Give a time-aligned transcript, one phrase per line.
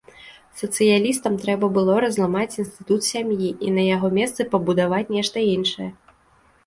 [0.59, 5.89] Сацыялістам трэба было разламаць інстытут сям'і і на яго месцы пабудаваць нешта іншае.